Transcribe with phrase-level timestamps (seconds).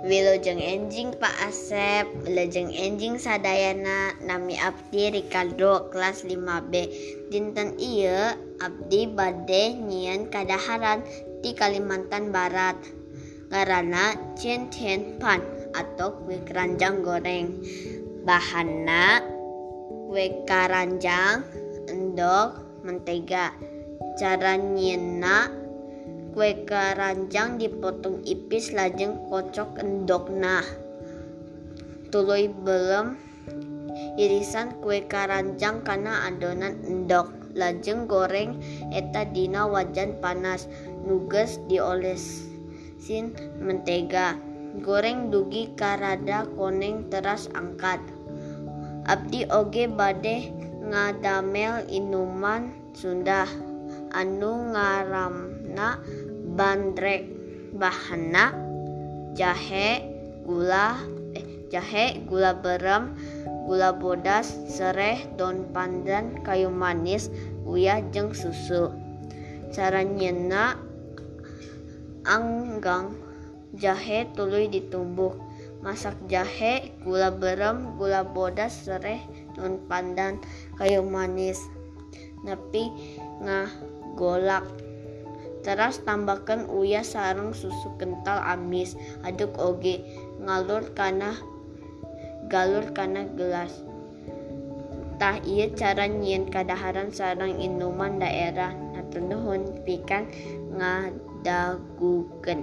[0.00, 6.72] Wilujeng enjing Pak Asep, wilujeng enjing sadayana nami Abdi Ricardo kelas 5B.
[7.28, 8.32] Dinten iya
[8.64, 11.04] Abdi bade nyian kadaharan
[11.44, 12.80] di Kalimantan Barat.
[13.52, 15.44] Karena Cien Tien Pan
[15.76, 17.60] atau kue keranjang goreng.
[18.24, 19.20] Bahanna
[20.08, 21.44] kue keranjang,
[21.92, 22.56] endok,
[22.88, 23.52] mentega.
[24.16, 25.59] Cara nyienna
[26.40, 30.64] kue karanjang dipotong ipis lajeng kocok endokna
[32.08, 33.12] tuluy belum
[34.16, 37.28] irisan kue karanjang karena adonan endok.
[37.52, 38.56] Lajeng goreng
[38.88, 40.64] eta dina wajan panas
[41.04, 44.40] nuges diolesin mentega.
[44.80, 48.00] Goreng dugi karada koneng teras angkat.
[49.04, 50.56] Abdi oge bade
[50.88, 53.44] ngadamel inuman Sunda.
[54.10, 55.98] Anu ngaramna
[56.60, 57.24] bandrek
[57.72, 58.52] bahana
[59.32, 60.04] jahe
[60.44, 61.00] gula
[61.32, 63.16] eh jahe gula berem
[63.64, 67.32] gula bodas sereh daun pandan kayu manis
[67.64, 68.92] uyah jeng susu.
[69.72, 70.76] Cara nyena
[72.28, 73.16] anggang
[73.72, 75.40] jahe tuluy ditumbuk
[75.80, 79.24] masak jahe gula berem gula bodas sereh
[79.56, 80.36] daun pandan
[80.76, 81.56] kayu manis.
[82.44, 82.92] Nepi
[83.40, 83.72] ngah
[84.12, 84.89] golak
[85.60, 88.96] teras tambahkan uyah sarang susu kental amis.
[89.24, 90.02] Aduk oge.
[90.40, 91.36] Ngalur kana
[92.50, 93.72] galur kana gelas.
[95.20, 98.72] Tah iya cara nyian kadaharan sarang inuman daerah.
[98.72, 100.24] Natunuhun pikan
[100.74, 102.60] ngadaguken